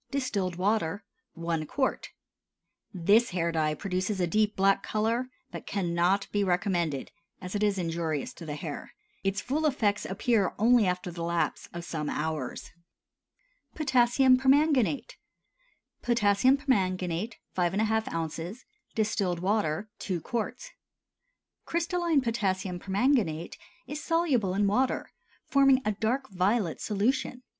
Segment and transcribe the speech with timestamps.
[0.09, 1.03] Distilled water
[1.33, 2.07] 1 qt.
[2.91, 7.77] This hair dye produces a deep black color, but cannot be recommended, as it is
[7.77, 8.95] injurious to the hair.
[9.23, 12.71] Its full effects appear only after the lapse of some hours.
[13.75, 15.17] POTASSIUM PERMANGANATE.
[16.01, 18.65] Potassium permanganate 5½ oz.
[18.95, 20.69] Distilled water 2 qts.
[21.65, 23.55] Crystalline potassium permanganate
[23.85, 25.11] is soluble in water,
[25.45, 27.43] forming a dark violet solution.